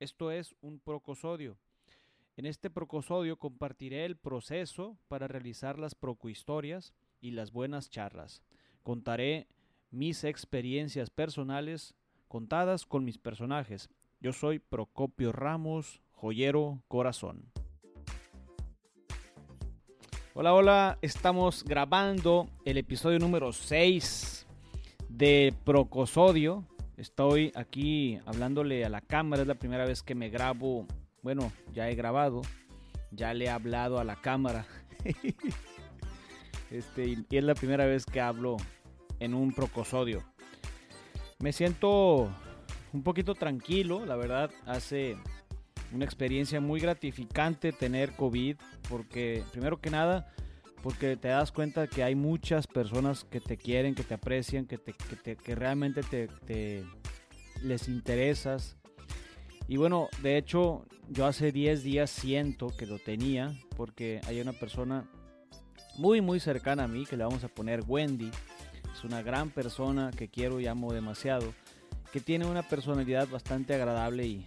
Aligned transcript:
Esto 0.00 0.30
es 0.30 0.54
un 0.60 0.78
procosodio. 0.78 1.58
En 2.36 2.46
este 2.46 2.70
procosodio 2.70 3.36
compartiré 3.36 4.04
el 4.04 4.16
proceso 4.16 4.96
para 5.08 5.26
realizar 5.26 5.76
las 5.76 5.96
procohistorias 5.96 6.94
y 7.20 7.32
las 7.32 7.50
buenas 7.50 7.90
charlas. 7.90 8.40
Contaré 8.84 9.48
mis 9.90 10.22
experiencias 10.22 11.10
personales 11.10 11.96
contadas 12.28 12.86
con 12.86 13.04
mis 13.04 13.18
personajes. 13.18 13.90
Yo 14.20 14.32
soy 14.32 14.60
Procopio 14.60 15.32
Ramos, 15.32 16.00
joyero 16.12 16.80
corazón. 16.86 17.50
Hola, 20.32 20.54
hola, 20.54 20.98
estamos 21.02 21.64
grabando 21.64 22.48
el 22.64 22.78
episodio 22.78 23.18
número 23.18 23.52
6 23.52 24.46
de 25.08 25.52
Procosodio. 25.64 26.64
Estoy 26.98 27.52
aquí 27.54 28.18
hablándole 28.26 28.84
a 28.84 28.88
la 28.88 29.00
cámara, 29.00 29.42
es 29.42 29.48
la 29.48 29.54
primera 29.54 29.86
vez 29.86 30.02
que 30.02 30.16
me 30.16 30.30
grabo. 30.30 30.84
Bueno, 31.22 31.52
ya 31.72 31.88
he 31.88 31.94
grabado, 31.94 32.42
ya 33.12 33.32
le 33.34 33.44
he 33.44 33.50
hablado 33.50 34.00
a 34.00 34.04
la 34.04 34.16
cámara. 34.16 34.66
este, 36.72 37.06
y 37.06 37.36
es 37.36 37.44
la 37.44 37.54
primera 37.54 37.86
vez 37.86 38.04
que 38.04 38.20
hablo 38.20 38.56
en 39.20 39.34
un 39.34 39.54
Procosodio. 39.54 40.24
Me 41.38 41.52
siento 41.52 42.28
un 42.92 43.02
poquito 43.04 43.36
tranquilo, 43.36 44.04
la 44.04 44.16
verdad, 44.16 44.50
hace 44.66 45.16
una 45.92 46.04
experiencia 46.04 46.60
muy 46.60 46.80
gratificante 46.80 47.70
tener 47.70 48.10
COVID, 48.14 48.56
porque 48.88 49.44
primero 49.52 49.80
que 49.80 49.90
nada, 49.90 50.32
porque 50.82 51.16
te 51.16 51.28
das 51.28 51.52
cuenta 51.52 51.86
que 51.86 52.02
hay 52.02 52.14
muchas 52.14 52.66
personas 52.66 53.24
que 53.24 53.40
te 53.40 53.56
quieren, 53.56 53.94
que 53.94 54.04
te 54.04 54.14
aprecian, 54.14 54.66
que, 54.66 54.78
te, 54.78 54.94
que, 55.36 55.54
realmente 55.54 56.02
te, 56.02 56.84
les 57.62 57.88
interesas. 57.88 58.76
Y 59.66 59.76
bueno, 59.76 60.08
de 60.22 60.38
hecho, 60.38 60.86
yo 61.08 61.26
hace 61.26 61.52
10 61.52 61.82
días 61.82 62.10
siento 62.10 62.68
que 62.68 62.86
lo 62.86 62.98
tenía, 62.98 63.58
porque 63.76 64.20
hay 64.26 64.40
una 64.40 64.52
persona 64.52 65.08
muy, 65.96 66.20
muy 66.20 66.40
cercana 66.40 66.84
a 66.84 66.88
mí, 66.88 67.04
que 67.06 67.16
le 67.16 67.24
vamos 67.24 67.44
a 67.44 67.48
poner 67.48 67.82
Wendy. 67.86 68.30
Es 68.92 69.04
una 69.04 69.22
gran 69.22 69.50
persona 69.50 70.10
que 70.16 70.28
quiero 70.28 70.60
y 70.60 70.66
amo 70.66 70.92
demasiado, 70.92 71.52
que 72.12 72.20
tiene 72.20 72.46
una 72.46 72.62
personalidad 72.62 73.28
bastante 73.28 73.74
agradable 73.74 74.26
y 74.26 74.46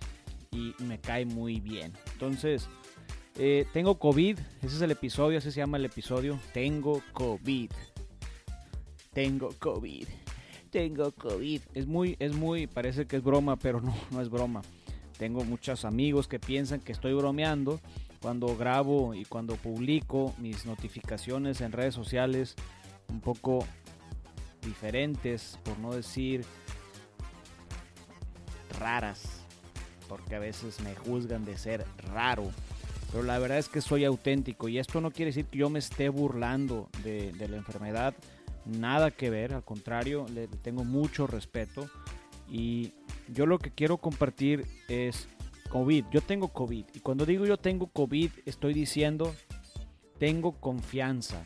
y 0.52 0.76
me 0.80 1.00
cae 1.00 1.26
muy 1.26 1.60
bien. 1.60 1.94
Entonces, 2.14 2.68
eh, 3.44 3.66
tengo 3.74 3.98
COVID, 3.98 4.38
ese 4.62 4.76
es 4.76 4.82
el 4.84 4.92
episodio, 4.92 5.40
ese 5.40 5.52
se 5.52 5.62
llama 5.62 5.78
el 5.78 5.86
episodio. 5.86 6.40
Tengo 6.54 7.02
COVID. 7.12 7.72
Tengo 9.12 9.50
COVID. 9.58 10.08
Tengo 10.70 11.12
COVID. 11.12 11.62
Es 11.74 11.88
muy, 11.88 12.16
es 12.20 12.36
muy, 12.36 12.68
parece 12.68 13.08
que 13.08 13.16
es 13.16 13.24
broma, 13.24 13.58
pero 13.58 13.82
no, 13.82 13.96
no 14.12 14.22
es 14.22 14.30
broma. 14.30 14.62
Tengo 15.18 15.44
muchos 15.44 15.86
amigos 15.86 16.28
que 16.28 16.40
piensan 16.40 16.82
que 16.82 16.92
estoy 16.92 17.16
bromeando 17.16 17.82
cuando 18.22 18.56
grabo 18.56 19.16
y 19.16 19.26
cuando 19.26 19.56
publico 19.56 20.36
mis 20.38 20.68
notificaciones 20.68 21.62
en 21.62 21.72
redes 21.72 21.96
sociales 21.96 22.54
un 23.10 23.22
poco 23.22 23.66
diferentes, 24.62 25.58
por 25.64 25.80
no 25.80 25.96
decir 25.96 26.46
raras 28.78 29.42
porque 30.12 30.36
a 30.36 30.40
veces 30.40 30.82
me 30.82 30.94
juzgan 30.94 31.46
de 31.46 31.58
ser 31.58 31.86
raro. 32.14 32.52
Pero 33.12 33.24
la 33.24 33.40
verdad 33.40 33.58
es 33.58 33.68
que 33.68 33.82
soy 33.82 34.06
auténtico 34.06 34.70
y 34.70 34.80
esto 34.80 35.02
no 35.02 35.12
quiere 35.12 35.30
decir 35.32 35.46
que 35.46 35.60
yo 35.60 35.70
me 35.70 35.80
esté 35.80 36.10
burlando 36.10 36.90
de, 37.04 37.34
la 37.50 37.58
enfermedad. 37.58 38.14
Nada 38.66 39.12
que 39.12 39.30
ver, 39.30 39.54
al 39.54 39.64
contrario, 39.64 40.26
le 40.34 40.48
tengo 40.48 40.86
mucho 40.86 41.28
respeto. 41.28 41.90
Y 42.50 42.94
yo 43.28 43.46
lo 43.46 43.60
que 43.60 43.72
quiero 43.72 43.98
compartir 43.98 44.66
es 44.88 45.28
COVID. 45.70 46.06
Yo 46.12 46.22
tengo 46.22 46.50
COVID. 46.50 46.86
Y 46.94 47.00
cuando 47.00 47.26
digo 47.26 47.46
yo 47.46 47.58
tengo 47.58 47.88
COVID, 47.88 48.32
estoy 48.46 48.74
diciendo 48.74 49.34
tengo 50.18 50.54
confianza 50.54 51.44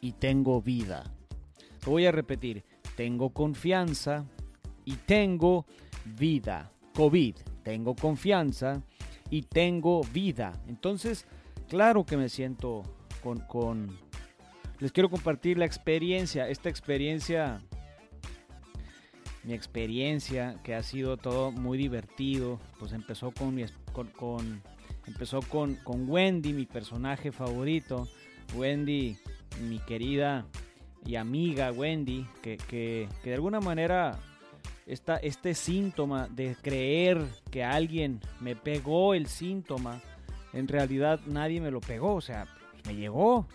y 0.00 0.12
tengo 0.12 0.62
vida. 0.62 1.12
Voy 1.84 2.06
a 2.06 2.12
repetir. 2.12 2.64
Tengo 2.96 3.30
confianza 3.30 4.24
y 4.86 4.94
tengo 4.94 5.66
vida. 6.18 6.72
COVID, 6.94 7.36
tengo 7.62 7.94
confianza 7.94 8.82
y 9.30 9.42
tengo 9.42 10.02
vida. 10.12 10.52
Entonces, 10.68 11.26
claro 11.68 12.04
que 12.04 12.16
me 12.16 12.28
siento 12.28 12.82
con, 13.48 13.98
Les 14.78 14.92
quiero 14.92 15.10
compartir 15.10 15.58
la 15.58 15.64
experiencia, 15.64 16.48
esta 16.48 16.68
experiencia, 16.68 17.60
mi 19.42 19.52
experiencia 19.52 20.60
que 20.62 20.74
ha 20.74 20.82
sido 20.82 21.16
todo 21.16 21.50
muy 21.50 21.78
divertido, 21.78 22.60
pues 22.78 22.92
empezó 22.92 23.32
con 23.32 23.54
mi... 23.54 23.64
Con, 23.92 24.62
empezó 25.06 25.40
con, 25.40 25.76
con 25.76 26.08
Wendy, 26.08 26.52
mi 26.52 26.66
personaje 26.66 27.32
favorito. 27.32 28.08
Wendy, 28.54 29.16
mi 29.68 29.78
querida 29.80 30.46
y 31.04 31.16
amiga 31.16 31.72
Wendy, 31.72 32.26
que, 32.42 32.56
que, 32.56 33.08
que 33.22 33.30
de 33.30 33.34
alguna 33.34 33.60
manera 33.60 34.18
este 34.86 35.54
síntoma 35.54 36.28
de 36.28 36.56
creer 36.62 37.20
que 37.50 37.64
alguien 37.64 38.20
me 38.40 38.54
pegó 38.54 39.14
el 39.14 39.26
síntoma, 39.26 40.00
en 40.52 40.68
realidad 40.68 41.20
nadie 41.26 41.60
me 41.60 41.70
lo 41.70 41.80
pegó, 41.80 42.14
o 42.14 42.20
sea, 42.20 42.46
me 42.86 42.94
llegó 42.94 43.46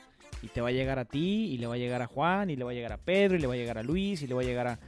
y 0.41 0.47
te 0.47 0.61
va 0.61 0.69
a 0.69 0.71
llegar 0.71 0.99
a 0.99 1.05
ti 1.05 1.45
y 1.51 1.57
le 1.57 1.67
va 1.67 1.75
a 1.75 1.77
llegar 1.77 2.01
a 2.01 2.07
Juan 2.07 2.49
y 2.49 2.55
le 2.55 2.65
va 2.65 2.71
a 2.71 2.73
llegar 2.73 2.91
a 2.91 2.97
Pedro 2.97 3.37
y 3.37 3.39
le 3.39 3.47
va 3.47 3.53
a 3.53 3.57
llegar 3.57 3.77
a 3.77 3.83
Luis 3.83 4.21
y 4.21 4.27
le 4.27 4.35
va 4.35 4.41
a 4.41 4.45
llegar 4.45 4.67
a, 4.67 4.79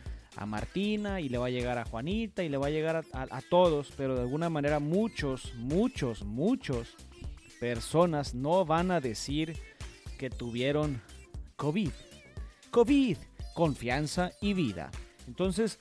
Martina 0.48 1.22
y 1.22 1.30
le 1.30 1.38
va 1.38 1.46
a 1.46 1.52
llegar 1.52 1.78
a 1.78 1.86
Juanita 1.86 2.44
y 2.44 2.50
le 2.50 2.58
va 2.58 2.66
a 2.66 2.72
llegar 2.72 3.06
a, 3.14 3.42
todos, 3.52 3.94
pero 3.96 4.16
de 4.16 4.22
alguna 4.22 4.50
manera 4.50 4.80
muchos, 4.80 5.54
muchos, 5.56 6.24
muchos 6.24 6.96
personas 7.60 8.34
no 8.34 8.66
van 8.66 8.90
a 8.90 9.00
decir 9.00 9.56
que 10.18 10.32
tuvieron 10.32 11.00
COVID. 11.56 11.92
COVID, 12.72 13.18
confianza 13.54 14.32
y 14.42 14.54
vida. 14.54 14.90
Entonces, 15.28 15.80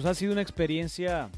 pues 0.00 0.12
ha 0.12 0.14
sido 0.18 0.32
una 0.32 0.40
experiencia 0.40 1.28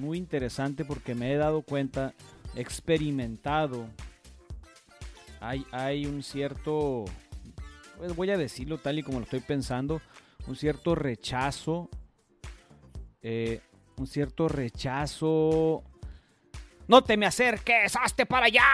muy 0.00 0.18
interesante 0.18 0.84
porque 0.84 1.14
me 1.14 1.32
he 1.32 1.36
dado 1.36 1.62
cuenta, 1.62 2.12
experimentado, 2.56 3.86
hay, 5.40 6.04
un 6.04 6.24
cierto, 6.24 7.04
pues 7.96 8.16
voy 8.16 8.30
a 8.30 8.36
decirlo 8.36 8.78
tal 8.78 8.98
y 8.98 9.04
como 9.04 9.20
lo 9.20 9.24
estoy 9.26 9.38
pensando, 9.38 10.02
un 10.48 10.56
cierto 10.56 10.96
rechazo, 10.96 11.88
eh, 13.22 13.60
un 13.96 14.08
cierto 14.08 14.48
rechazo 14.48 15.84
no 16.88 17.04
te 17.04 17.16
me 17.16 17.26
acerques, 17.26 17.94
hazte 17.94 18.26
para 18.26 18.46
allá. 18.46 18.64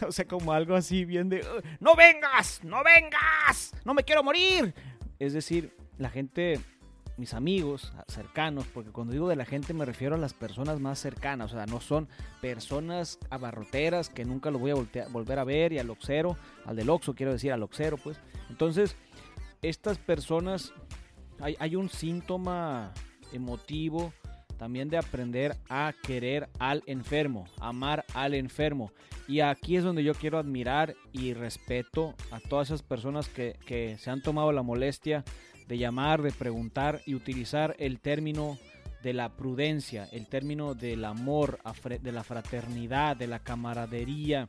O 0.08 0.12
sea, 0.12 0.24
como 0.24 0.54
algo 0.54 0.74
así 0.74 1.04
bien 1.04 1.28
de, 1.28 1.46
no 1.78 1.94
vengas, 1.94 2.64
no 2.64 2.82
vengas, 2.82 3.74
no 3.84 3.92
me 3.92 4.02
quiero 4.02 4.24
morir. 4.24 4.74
Es 5.18 5.34
decir, 5.34 5.76
la 5.98 6.08
gente 6.08 6.58
mis 7.16 7.34
amigos 7.34 7.92
cercanos, 8.08 8.66
porque 8.72 8.90
cuando 8.90 9.12
digo 9.12 9.28
de 9.28 9.36
la 9.36 9.44
gente 9.44 9.72
me 9.72 9.84
refiero 9.84 10.14
a 10.14 10.18
las 10.18 10.34
personas 10.34 10.80
más 10.80 10.98
cercanas, 10.98 11.52
o 11.52 11.56
sea, 11.56 11.66
no 11.66 11.80
son 11.80 12.08
personas 12.40 13.18
abarroteras 13.30 14.08
que 14.08 14.24
nunca 14.24 14.50
lo 14.50 14.58
voy 14.58 14.72
a 14.72 15.08
volver 15.08 15.38
a 15.38 15.44
ver 15.44 15.72
y 15.72 15.78
al 15.78 15.90
oxero, 15.90 16.36
al 16.64 16.76
del 16.76 16.90
oxo 16.90 17.14
quiero 17.14 17.32
decir, 17.32 17.52
al 17.52 17.62
oxero, 17.62 17.96
pues. 17.96 18.20
Entonces, 18.50 18.96
estas 19.62 19.98
personas, 19.98 20.72
hay, 21.40 21.56
hay 21.58 21.76
un 21.76 21.88
síntoma 21.88 22.92
emotivo 23.32 24.12
también 24.56 24.88
de 24.88 24.98
aprender 24.98 25.56
a 25.68 25.92
querer 26.02 26.48
al 26.58 26.82
enfermo, 26.86 27.46
amar 27.60 28.04
al 28.14 28.34
enfermo. 28.34 28.92
Y 29.28 29.40
aquí 29.40 29.76
es 29.76 29.84
donde 29.84 30.04
yo 30.04 30.14
quiero 30.14 30.38
admirar 30.38 30.94
y 31.12 31.34
respeto 31.34 32.14
a 32.30 32.40
todas 32.40 32.68
esas 32.68 32.82
personas 32.82 33.28
que, 33.28 33.58
que 33.66 33.98
se 33.98 34.10
han 34.10 34.22
tomado 34.22 34.52
la 34.52 34.62
molestia 34.62 35.24
de 35.66 35.78
llamar, 35.78 36.22
de 36.22 36.32
preguntar 36.32 37.02
y 37.06 37.14
utilizar 37.14 37.74
el 37.78 38.00
término 38.00 38.58
de 39.02 39.12
la 39.12 39.36
prudencia, 39.36 40.08
el 40.12 40.26
término 40.26 40.74
del 40.74 41.04
amor, 41.04 41.58
de 42.02 42.12
la 42.12 42.24
fraternidad, 42.24 43.16
de 43.16 43.26
la 43.26 43.38
camaradería, 43.38 44.46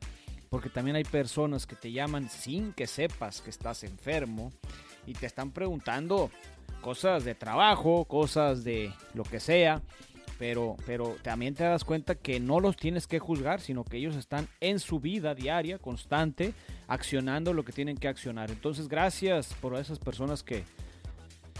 porque 0.48 0.70
también 0.70 0.96
hay 0.96 1.04
personas 1.04 1.66
que 1.66 1.76
te 1.76 1.92
llaman 1.92 2.28
sin 2.28 2.72
que 2.72 2.86
sepas 2.86 3.40
que 3.40 3.50
estás 3.50 3.84
enfermo 3.84 4.52
y 5.06 5.12
te 5.12 5.26
están 5.26 5.50
preguntando 5.52 6.30
cosas 6.80 7.24
de 7.24 7.34
trabajo, 7.34 8.04
cosas 8.04 8.64
de 8.64 8.92
lo 9.14 9.24
que 9.24 9.40
sea, 9.40 9.82
pero, 10.38 10.76
pero 10.86 11.16
también 11.22 11.54
te 11.54 11.64
das 11.64 11.84
cuenta 11.84 12.14
que 12.14 12.40
no 12.40 12.60
los 12.60 12.76
tienes 12.76 13.06
que 13.06 13.18
juzgar, 13.18 13.60
sino 13.60 13.84
que 13.84 13.96
ellos 13.96 14.16
están 14.16 14.48
en 14.60 14.78
su 14.78 15.00
vida 15.00 15.34
diaria, 15.34 15.78
constante, 15.78 16.54
accionando 16.86 17.52
lo 17.52 17.64
que 17.64 17.72
tienen 17.72 17.96
que 17.96 18.08
accionar. 18.08 18.50
Entonces, 18.50 18.88
gracias 18.88 19.52
por 19.60 19.76
esas 19.76 19.98
personas 19.98 20.42
que, 20.42 20.64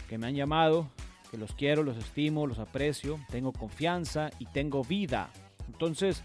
que 0.08 0.18
me 0.18 0.26
han 0.26 0.34
llamado, 0.34 0.88
que 1.30 1.36
los 1.36 1.52
quiero, 1.52 1.82
los 1.82 1.96
estimo, 1.96 2.46
los 2.46 2.58
aprecio, 2.58 3.20
tengo 3.30 3.52
confianza 3.52 4.30
y 4.38 4.46
tengo 4.46 4.82
vida. 4.82 5.30
Entonces, 5.66 6.24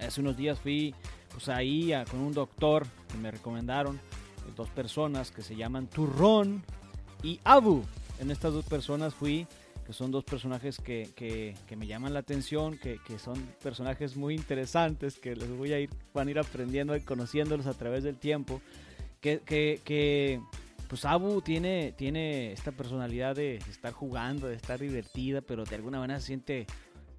hace 0.00 0.20
unos 0.20 0.36
días 0.36 0.58
fui 0.58 0.94
pues 1.30 1.48
ahí 1.48 1.92
con 2.10 2.20
un 2.20 2.32
doctor 2.32 2.86
que 3.12 3.18
me 3.18 3.30
recomendaron, 3.30 3.96
eh, 3.96 4.52
dos 4.56 4.70
personas 4.70 5.30
que 5.30 5.42
se 5.42 5.54
llaman 5.54 5.86
Turrón 5.86 6.64
y 7.22 7.38
Abu. 7.44 7.84
En 8.18 8.30
estas 8.30 8.54
dos 8.54 8.64
personas 8.64 9.14
fui 9.14 9.46
que 9.84 9.92
son 9.92 10.10
dos 10.10 10.24
personajes 10.24 10.78
que, 10.78 11.10
que, 11.14 11.76
me 11.76 11.86
llaman 11.86 12.12
la 12.12 12.18
atención, 12.18 12.76
que, 12.76 12.98
que, 13.06 13.20
son 13.20 13.40
personajes 13.62 14.16
muy 14.16 14.34
interesantes, 14.34 15.16
que 15.16 15.36
les 15.36 15.48
voy 15.48 15.72
a 15.74 15.78
ir, 15.78 15.90
van 16.12 16.26
a 16.26 16.30
ir 16.32 16.40
aprendiendo 16.40 16.96
y 16.96 17.02
conociéndolos 17.02 17.68
a 17.68 17.74
través 17.74 18.02
del 18.02 18.16
tiempo, 18.16 18.60
que 19.20 20.40
pues 20.88 21.04
Abu 21.04 21.40
tiene, 21.42 21.92
tiene 21.96 22.52
esta 22.52 22.72
personalidad 22.72 23.34
de 23.36 23.56
estar 23.56 23.92
jugando, 23.92 24.46
de 24.46 24.54
estar 24.54 24.78
divertida, 24.78 25.40
pero 25.40 25.64
de 25.64 25.76
alguna 25.76 25.98
manera 25.98 26.20
se 26.20 26.26
siente, 26.26 26.66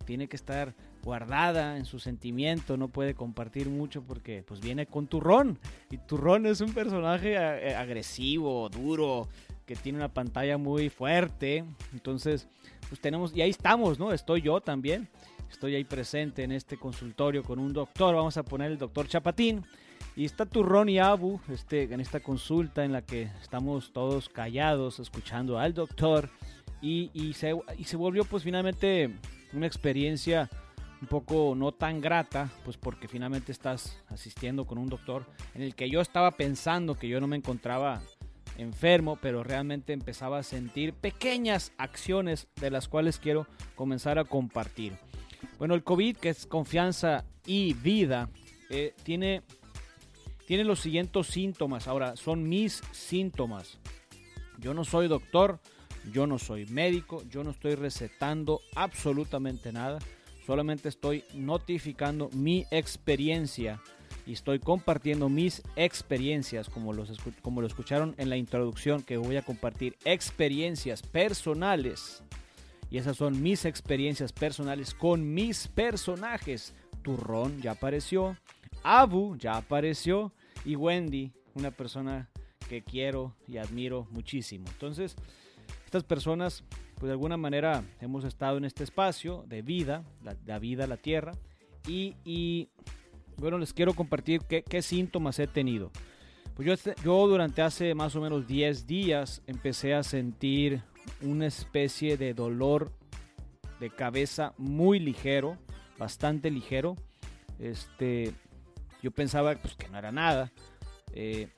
tiene 0.05 0.27
que 0.27 0.35
estar 0.35 0.73
guardada 1.03 1.77
en 1.77 1.85
su 1.85 1.99
sentimiento, 1.99 2.77
no 2.77 2.89
puede 2.89 3.13
compartir 3.13 3.69
mucho 3.69 4.01
porque 4.03 4.43
pues 4.45 4.59
viene 4.59 4.85
con 4.85 5.07
Turrón. 5.07 5.59
Y 5.89 5.97
Turrón 5.97 6.45
es 6.45 6.61
un 6.61 6.73
personaje 6.73 7.33
eh, 7.33 7.75
agresivo, 7.75 8.69
duro, 8.69 9.27
que 9.65 9.75
tiene 9.75 9.97
una 9.97 10.13
pantalla 10.13 10.57
muy 10.57 10.89
fuerte, 10.89 11.65
entonces 11.91 12.47
pues 12.87 13.01
tenemos, 13.01 13.35
y 13.35 13.41
ahí 13.41 13.49
estamos, 13.49 13.99
¿no? 13.99 14.13
Estoy 14.13 14.41
yo 14.41 14.61
también, 14.61 15.09
estoy 15.51 15.75
ahí 15.75 15.83
presente 15.83 16.43
en 16.43 16.53
este 16.53 16.77
consultorio 16.77 17.43
con 17.43 17.59
un 17.59 17.73
doctor, 17.73 18.15
vamos 18.15 18.37
a 18.37 18.43
poner 18.43 18.71
el 18.71 18.77
doctor 18.77 19.07
Chapatín, 19.07 19.65
y 20.17 20.25
está 20.25 20.47
Turrón 20.47 20.89
y 20.89 20.97
Abu 20.97 21.39
este, 21.47 21.83
en 21.83 22.01
esta 22.01 22.19
consulta 22.19 22.83
en 22.83 22.91
la 22.91 23.03
que 23.03 23.29
estamos 23.39 23.93
todos 23.93 24.29
callados 24.29 24.99
escuchando 24.99 25.59
al 25.59 25.75
doctor 25.75 26.31
y, 26.81 27.11
y, 27.13 27.33
se, 27.33 27.55
y 27.77 27.83
se 27.83 27.97
volvió 27.97 28.25
pues 28.25 28.43
finalmente 28.43 29.13
una 29.53 29.67
experiencia 29.67 30.49
un 30.99 31.07
poco 31.07 31.53
no 31.55 31.71
tan 31.71 32.01
grata, 32.01 32.49
pues 32.65 32.77
porque 32.77 33.07
finalmente 33.07 33.51
estás 33.51 34.03
asistiendo 34.09 34.65
con 34.65 34.79
un 34.79 34.89
doctor 34.89 35.23
en 35.53 35.61
el 35.61 35.75
que 35.75 35.87
yo 35.87 36.01
estaba 36.01 36.31
pensando 36.31 36.95
que 36.95 37.07
yo 37.07 37.21
no 37.21 37.27
me 37.27 37.37
encontraba 37.37 38.01
enfermo, 38.57 39.19
pero 39.21 39.43
realmente 39.43 39.93
empezaba 39.93 40.39
a 40.39 40.43
sentir 40.43 40.93
pequeñas 40.93 41.73
acciones 41.77 42.47
de 42.59 42.71
las 42.71 42.87
cuales 42.87 43.19
quiero 43.19 43.45
comenzar 43.75 44.17
a 44.17 44.23
compartir. 44.23 44.93
Bueno, 45.59 45.75
el 45.75 45.83
COVID, 45.83 46.17
que 46.17 46.29
es 46.29 46.47
confianza 46.47 47.23
y 47.45 47.73
vida, 47.75 48.29
eh, 48.69 48.93
tiene, 49.03 49.43
tiene 50.47 50.63
los 50.63 50.79
siguientes 50.79 51.27
síntomas. 51.27 51.88
Ahora, 51.88 52.15
son 52.15 52.47
mis 52.47 52.81
síntomas. 52.91 53.77
Yo 54.57 54.73
no 54.73 54.85
soy 54.85 55.09
doctor, 55.09 55.59
yo 56.11 56.25
no 56.25 56.39
soy 56.39 56.65
médico, 56.67 57.21
yo 57.29 57.44
no 57.44 57.51
estoy 57.51 57.75
recetando 57.75 58.61
absolutamente 58.73 59.73
nada. 59.73 59.99
Solamente 60.45 60.88
estoy 60.88 61.25
notificando 61.33 62.29
mi 62.31 62.65
experiencia 62.71 63.81
y 64.25 64.31
estoy 64.31 64.59
compartiendo 64.59 65.27
mis 65.27 65.61
experiencias, 65.75 66.69
como, 66.69 66.94
los, 66.94 67.11
como 67.41 67.59
lo 67.59 67.67
escucharon 67.67 68.15
en 68.17 68.29
la 68.29 68.38
introducción, 68.38 69.03
que 69.03 69.17
voy 69.17 69.35
a 69.35 69.41
compartir 69.41 69.97
experiencias 70.05 71.01
personales. 71.01 72.23
Y 72.89 72.99
esas 72.99 73.17
son 73.17 73.41
mis 73.41 73.65
experiencias 73.65 74.31
personales 74.31 74.94
con 74.94 75.33
mis 75.33 75.67
personajes. 75.67 76.73
Turrón 77.01 77.61
ya 77.61 77.71
apareció, 77.71 78.38
Abu 78.87 79.35
ya 79.35 79.57
apareció 79.57 80.31
y 80.63 80.77
Wendy, 80.77 81.33
una 81.55 81.71
persona 81.71 82.29
que 82.69 82.83
quiero 82.83 83.35
y 83.45 83.57
admiro 83.57 84.07
muchísimo. 84.11 84.65
Entonces, 84.71 85.17
estas 85.83 86.05
personas, 86.05 86.63
pues 86.95 87.07
de 87.07 87.11
alguna 87.11 87.35
manera 87.35 87.83
hemos 87.99 88.23
estado 88.23 88.57
en 88.57 88.63
este 88.63 88.85
espacio 88.85 89.43
de 89.47 89.61
vida, 89.61 90.05
la, 90.45 90.59
vida, 90.59 90.87
la 90.87 90.95
tierra, 90.95 91.33
y, 91.85 92.15
y 92.23 92.69
bueno, 93.35 93.57
les 93.57 93.73
quiero 93.73 93.93
compartir 93.93 94.41
qué, 94.43 94.81
síntomas 94.81 95.37
he 95.39 95.47
tenido. 95.47 95.91
Pues 96.55 96.85
yo, 96.85 96.93
yo 97.03 97.27
durante 97.27 97.61
hace 97.61 97.93
más 97.93 98.15
o 98.15 98.21
menos 98.21 98.47
10 98.47 98.87
días 98.87 99.41
empecé 99.47 99.95
a 99.95 100.03
sentir 100.03 100.81
una 101.21 101.45
especie 101.45 102.15
de 102.15 102.33
dolor 102.33 102.93
de 103.81 103.89
cabeza 103.89 104.53
muy 104.57 104.99
ligero, 104.99 105.57
bastante 105.97 106.49
ligero. 106.49 106.95
Este, 107.59 108.33
yo 109.01 109.11
pensaba 109.11 109.55
pues, 109.55 109.75
que 109.75 109.88
no 109.89 109.97
era 109.97 110.11
nada. 110.11 110.51
Eh, 111.13 111.49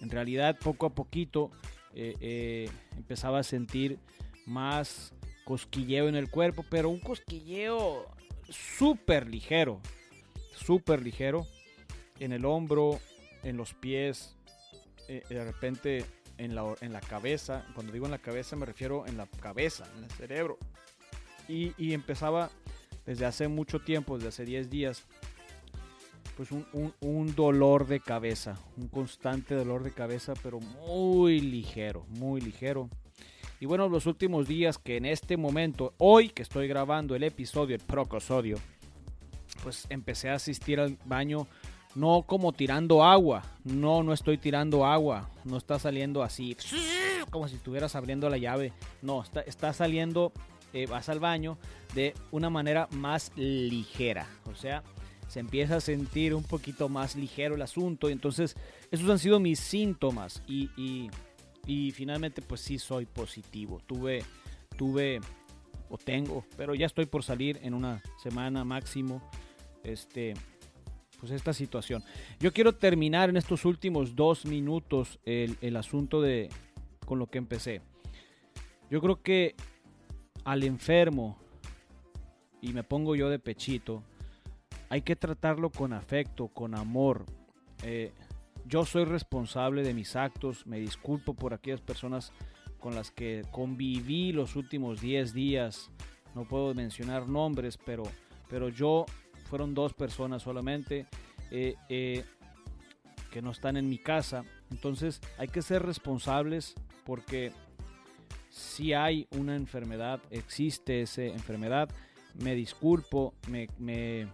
en 0.00 0.10
realidad, 0.10 0.58
poco 0.58 0.86
a 0.86 0.90
poquito 0.90 1.50
eh, 1.94 2.14
eh, 2.20 2.70
empezaba 2.96 3.40
a 3.40 3.42
sentir 3.42 3.98
más 4.46 5.12
cosquilleo 5.44 6.08
en 6.08 6.16
el 6.16 6.30
cuerpo, 6.30 6.64
pero 6.70 6.88
un 6.88 7.00
cosquilleo 7.00 8.06
súper 8.48 9.28
ligero 9.28 9.80
súper 10.54 11.02
ligero 11.02 11.46
en 12.18 12.32
el 12.32 12.44
hombro, 12.44 13.00
en 13.42 13.56
los 13.56 13.72
pies, 13.74 14.36
de 15.08 15.44
repente 15.44 16.04
en 16.38 16.54
la, 16.54 16.74
en 16.80 16.92
la 16.92 17.00
cabeza. 17.00 17.66
Cuando 17.74 17.92
digo 17.92 18.06
en 18.06 18.12
la 18.12 18.18
cabeza 18.18 18.56
me 18.56 18.66
refiero 18.66 19.06
en 19.06 19.16
la 19.16 19.26
cabeza, 19.26 19.84
en 19.96 20.04
el 20.04 20.10
cerebro. 20.10 20.58
Y, 21.48 21.92
empezaba 21.92 22.50
desde 23.06 23.26
hace 23.26 23.48
mucho 23.48 23.80
tiempo, 23.80 24.16
desde 24.16 24.28
hace 24.28 24.44
10 24.44 24.70
días, 24.70 25.02
pues 26.36 26.52
un, 26.52 26.66
un, 27.00 27.34
dolor 27.34 27.86
de 27.86 28.00
cabeza, 28.00 28.58
un 28.76 28.88
constante 28.88 29.54
dolor 29.54 29.82
de 29.82 29.92
cabeza, 29.92 30.34
pero 30.42 30.60
muy 30.60 31.40
ligero, 31.40 32.06
muy 32.08 32.40
ligero. 32.40 32.88
Y 33.60 33.66
bueno, 33.66 33.88
los 33.88 34.06
últimos 34.06 34.48
días 34.48 34.78
que 34.78 34.96
en 34.96 35.04
este 35.04 35.36
momento, 35.36 35.92
hoy 35.98 36.30
que 36.30 36.42
estoy 36.42 36.66
grabando 36.66 37.14
el 37.14 37.24
episodio, 37.24 37.76
el 37.76 37.82
procosodio, 37.82 38.56
pues 39.62 39.86
empecé 39.90 40.30
a 40.30 40.34
asistir 40.34 40.80
al 40.80 40.96
baño 41.04 41.46
no 41.94 42.22
como 42.26 42.52
tirando 42.52 43.04
agua, 43.04 43.42
no, 43.64 44.02
no 44.02 44.12
estoy 44.12 44.38
tirando 44.38 44.86
agua, 44.86 45.28
no 45.44 45.56
está 45.56 45.78
saliendo 45.78 46.22
así, 46.22 46.56
como 47.30 47.48
si 47.48 47.56
estuvieras 47.56 47.96
abriendo 47.96 48.28
la 48.30 48.38
llave, 48.38 48.72
no, 49.02 49.22
está, 49.22 49.40
está 49.40 49.72
saliendo, 49.72 50.32
eh, 50.72 50.86
vas 50.86 51.08
al 51.08 51.20
baño 51.20 51.58
de 51.94 52.14
una 52.30 52.48
manera 52.48 52.88
más 52.92 53.32
ligera, 53.36 54.28
o 54.50 54.54
sea, 54.54 54.82
se 55.30 55.38
empieza 55.38 55.76
a 55.76 55.80
sentir 55.80 56.34
un 56.34 56.42
poquito 56.42 56.88
más 56.88 57.14
ligero 57.14 57.54
el 57.54 57.62
asunto, 57.62 58.08
y 58.08 58.12
entonces 58.12 58.56
esos 58.90 59.08
han 59.08 59.20
sido 59.20 59.38
mis 59.38 59.60
síntomas 59.60 60.42
y, 60.48 60.68
y, 60.76 61.92
finalmente 61.92 62.42
pues 62.42 62.62
sí 62.62 62.80
soy 62.80 63.06
positivo, 63.06 63.80
tuve, 63.86 64.24
tuve 64.76 65.20
o 65.88 65.96
tengo, 65.96 66.44
pero 66.56 66.74
ya 66.74 66.86
estoy 66.86 67.06
por 67.06 67.22
salir 67.22 67.60
en 67.62 67.74
una 67.74 68.02
semana 68.20 68.64
máximo 68.64 69.22
este, 69.84 70.34
pues 71.20 71.30
esta 71.30 71.52
situación. 71.52 72.02
Yo 72.40 72.52
quiero 72.52 72.74
terminar 72.74 73.30
en 73.30 73.36
estos 73.36 73.64
últimos 73.64 74.16
dos 74.16 74.44
minutos 74.46 75.20
el, 75.24 75.56
el 75.60 75.76
asunto 75.76 76.20
de 76.20 76.48
con 77.06 77.20
lo 77.20 77.28
que 77.28 77.38
empecé. 77.38 77.82
Yo 78.90 79.00
creo 79.00 79.22
que 79.22 79.54
al 80.42 80.64
enfermo, 80.64 81.38
y 82.60 82.72
me 82.72 82.82
pongo 82.82 83.14
yo 83.14 83.30
de 83.30 83.38
pechito, 83.38 84.02
hay 84.90 85.02
que 85.02 85.16
tratarlo 85.16 85.70
con 85.70 85.92
afecto, 85.92 86.48
con 86.48 86.74
amor. 86.74 87.24
Eh, 87.84 88.12
yo 88.66 88.84
soy 88.84 89.04
responsable 89.04 89.82
de 89.82 89.94
mis 89.94 90.16
actos, 90.16 90.66
me 90.66 90.78
disculpo 90.80 91.34
por 91.34 91.54
aquellas 91.54 91.80
personas 91.80 92.32
con 92.80 92.94
las 92.94 93.12
que 93.12 93.44
conviví 93.52 94.32
los 94.32 94.56
últimos 94.56 95.00
10 95.00 95.32
días. 95.32 95.90
No 96.34 96.44
puedo 96.44 96.74
mencionar 96.74 97.28
nombres, 97.28 97.78
pero, 97.78 98.02
pero 98.48 98.68
yo 98.68 99.06
fueron 99.44 99.74
dos 99.74 99.94
personas 99.94 100.42
solamente 100.42 101.06
eh, 101.52 101.76
eh, 101.88 102.24
que 103.30 103.42
no 103.42 103.52
están 103.52 103.76
en 103.76 103.88
mi 103.88 103.98
casa. 103.98 104.44
Entonces 104.72 105.20
hay 105.38 105.48
que 105.48 105.62
ser 105.62 105.84
responsables 105.84 106.74
porque 107.04 107.52
si 108.48 108.92
hay 108.92 109.28
una 109.38 109.54
enfermedad, 109.54 110.20
existe 110.30 111.02
esa 111.02 111.22
enfermedad, 111.22 111.88
me 112.34 112.54
disculpo, 112.54 113.34
me, 113.48 113.68
me, 113.78 114.26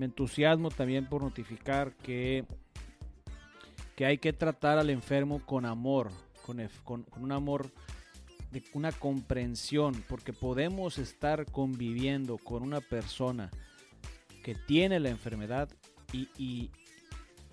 entusiasmo 0.00 0.70
también 0.70 1.08
por 1.08 1.22
notificar 1.22 1.92
que, 1.94 2.44
que 3.96 4.06
hay 4.06 4.18
que 4.18 4.32
tratar 4.32 4.78
al 4.78 4.90
enfermo 4.90 5.44
con 5.44 5.66
amor, 5.66 6.10
con, 6.44 6.66
con, 6.84 7.06
un 7.16 7.32
amor 7.32 7.70
de 8.50 8.62
una 8.74 8.92
comprensión, 8.92 10.04
porque 10.08 10.32
podemos 10.32 10.98
estar 10.98 11.46
conviviendo 11.50 12.38
con 12.38 12.62
una 12.62 12.80
persona 12.80 13.50
que 14.42 14.54
tiene 14.54 15.00
la 15.00 15.08
enfermedad 15.08 15.68
y, 16.12 16.28
y, 16.36 16.70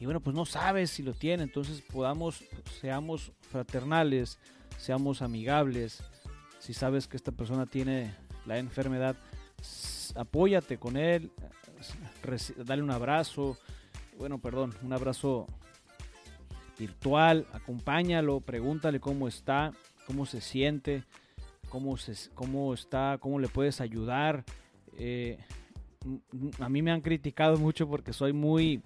bueno, 0.06 0.20
pues 0.20 0.36
no 0.36 0.46
sabes 0.46 0.90
si 0.90 1.04
lo 1.04 1.14
tiene, 1.14 1.44
entonces 1.44 1.82
podamos, 1.82 2.44
seamos 2.82 3.32
fraternales, 3.50 4.40
seamos 4.78 5.22
amigables, 5.22 6.04
si 6.60 6.74
sabes 6.74 7.08
que 7.08 7.16
esta 7.16 7.32
persona 7.32 7.66
tiene 7.66 8.14
la 8.46 8.58
enfermedad, 8.58 9.16
apóyate 10.16 10.78
con 10.78 10.98
él, 10.98 11.32
dale 12.64 12.82
un 12.82 12.92
abrazo, 12.92 13.58
bueno, 14.18 14.40
perdón, 14.40 14.74
un 14.84 14.94
abrazo 14.94 15.48
virtual, 16.78 17.46
acompáñalo, 17.52 18.40
pregúntale 18.40 19.00
cómo 19.00 19.28
está, 19.28 19.74
cómo 20.08 20.26
se 20.26 20.42
siente, 20.42 21.04
cómo, 21.70 21.98
se, 21.98 22.30
cómo 22.34 22.74
está, 22.74 23.18
cómo 23.20 23.40
le 23.40 23.48
puedes 23.48 23.82
ayudar. 23.82 24.44
Eh, 24.98 25.38
a 26.60 26.70
mí 26.70 26.82
me 26.82 26.92
han 26.92 27.02
criticado 27.02 27.58
mucho 27.58 27.88
porque 27.88 28.14
soy 28.14 28.34
muy, 28.34 28.82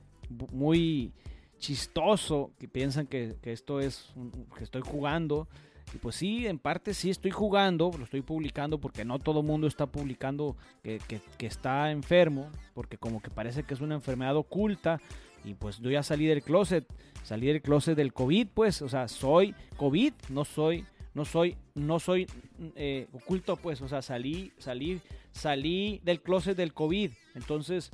muy 0.51 1.13
chistoso, 1.59 2.51
que 2.59 2.67
piensan 2.67 3.07
que, 3.07 3.37
esto 3.43 3.79
es, 3.79 4.13
que 4.57 4.63
estoy 4.63 4.81
jugando. 4.81 5.47
Y 5.93 5.97
pues 5.97 6.15
sí, 6.15 6.47
en 6.47 6.59
parte 6.59 6.93
sí 6.93 7.09
estoy 7.09 7.31
jugando, 7.31 7.91
lo 7.97 8.03
estoy 8.03 8.21
publicando 8.21 8.79
porque 8.79 9.05
no 9.05 9.19
todo 9.19 9.43
mundo 9.43 9.67
está 9.67 9.85
publicando 9.85 10.55
que, 10.81 10.99
que, 11.37 11.45
está 11.45 11.91
enfermo, 11.91 12.49
porque 12.73 12.97
como 12.97 13.21
que 13.21 13.29
parece 13.29 13.63
que 13.63 13.73
es 13.73 13.81
una 13.81 13.95
enfermedad 13.95 14.35
oculta. 14.35 14.99
Y 15.43 15.53
pues 15.53 15.79
yo 15.79 15.91
ya 15.91 16.03
salí 16.03 16.25
del 16.25 16.41
closet, 16.41 16.85
salí 17.23 17.47
del 17.47 17.61
closet 17.61 17.95
del 17.95 18.13
COVID, 18.13 18.47
pues, 18.53 18.81
o 18.81 18.89
sea, 18.89 19.07
soy 19.07 19.53
COVID, 19.75 20.13
no 20.29 20.45
soy, 20.45 20.85
no 21.13 21.25
soy, 21.25 21.57
no 21.75 21.99
soy 21.99 22.27
eh, 22.75 23.07
oculto, 23.11 23.57
pues, 23.57 23.81
o 23.81 23.87
sea, 23.87 24.01
salí, 24.01 24.51
salí, 24.57 25.01
salí 25.31 25.99
del 26.03 26.21
closet 26.21 26.55
del 26.55 26.73
COVID. 26.73 27.11
Entonces, 27.35 27.91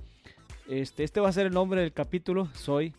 este, 0.69 1.03
este 1.03 1.19
va 1.19 1.29
a 1.29 1.33
ser 1.33 1.47
el 1.47 1.53
nombre 1.53 1.81
del 1.81 1.91
capítulo, 1.91 2.49
soy, 2.53 2.93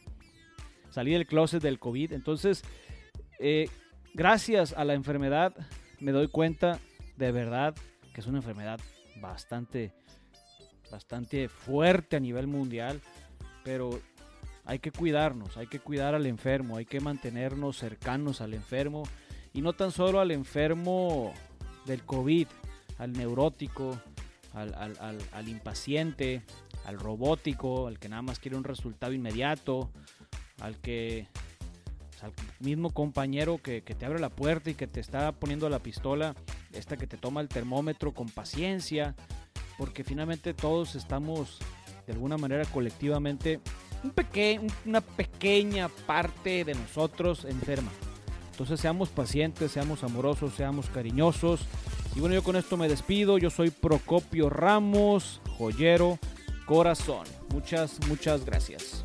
salí 0.90 1.12
del 1.12 1.26
closet 1.26 1.62
del 1.62 1.78
COVID. 1.78 2.12
Entonces, 2.12 2.62
eh, 3.38 3.68
gracias 4.14 4.73
a 4.73 4.85
la 4.85 4.95
enfermedad 4.95 5.55
me 6.00 6.12
doy 6.12 6.29
cuenta 6.29 6.79
de 7.17 7.33
verdad 7.33 7.75
que 8.12 8.21
es 8.21 8.26
una 8.26 8.38
enfermedad 8.38 8.81
bastante, 9.21 9.93
bastante 10.90 11.49
fuerte 11.49 12.17
a 12.17 12.21
nivel 12.21 12.47
mundial, 12.47 13.00
pero 13.62 14.00
hay 14.64 14.79
que 14.79 14.90
cuidarnos, 14.90 15.57
hay 15.57 15.67
que 15.67 15.81
cuidar 15.81 16.14
al 16.14 16.26
enfermo, 16.26 16.76
hay 16.76 16.87
que 16.87 17.00
mantenernos 17.00 17.79
cercanos 17.79 18.40
al 18.40 18.55
enfermo 18.55 19.02
y 19.52 19.62
no 19.62 19.73
tan 19.73 19.93
solo 19.93 20.21
al 20.21 20.31
enfermo 20.31 21.33
del 21.87 22.02
COVID, 22.05 22.47
al 22.99 23.12
neurótico, 23.12 24.00
al, 24.55 24.75
al 25.33 25.49
impaciente, 25.49 26.43
al 26.85 26.99
robótico, 26.99 27.87
al 27.87 27.99
que 27.99 28.09
nada 28.09 28.23
más 28.23 28.38
quiere 28.38 28.57
un 28.57 28.64
resultado 28.64 29.12
inmediato, 29.12 29.90
al 30.61 30.79
que 30.79 31.29
al 32.23 32.33
mismo 32.59 32.91
compañero 32.91 33.59
que, 33.59 33.81
te 33.83 34.07
abre 34.07 34.19
la 34.19 34.31
puerta 34.31 34.71
y 34.71 34.75
que 34.75 34.87
te 34.87 35.00
está 35.00 35.33
poniendo 35.33 35.69
la 35.69 35.79
pistola, 35.79 36.35
esta 36.73 36.97
que 36.97 37.07
te 37.07 37.17
toma 37.17 37.41
el 37.41 37.49
termómetro 37.49 38.12
con 38.12 38.29
paciencia, 38.29 39.15
porque 39.79 40.05
finalmente 40.05 40.55
todos 40.55 40.95
estamos 40.95 41.59
de 42.07 42.12
alguna 42.12 42.37
manera 42.37 42.65
colectivamente, 42.67 43.61
un 44.03 44.12
una 44.87 45.00
pequeña 45.00 45.89
parte 46.07 46.65
de 46.65 46.75
nosotros 46.75 47.45
enferma. 47.45 47.91
Entonces 48.61 48.81
seamos 48.81 49.09
pacientes, 49.09 49.73
seamos 49.73 50.05
amorosos, 50.05 50.55
seamos 50.55 50.91
cariñosos. 50.91 51.61
Y 52.15 52.21
bueno, 52.21 52.35
yo 52.35 52.43
con 52.43 52.57
esto 52.57 52.77
me 52.77 52.89
despido. 52.89 53.39
Yo 53.39 53.49
soy 53.49 53.71
Procopio 53.71 54.50
Ramos, 54.50 55.41
joyero, 55.57 56.19
corazón. 56.67 57.27
Muchas, 57.55 57.99
muchas 58.07 58.45
gracias. 58.45 59.00